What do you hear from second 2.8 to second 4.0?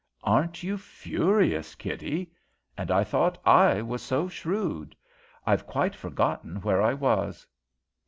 I thought I